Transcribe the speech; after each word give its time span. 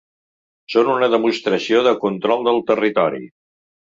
Són 0.75 0.87
una 0.93 1.09
demostració 1.15 1.83
de 1.87 1.93
control 2.05 2.49
del 2.49 2.59
territori. 2.71 3.21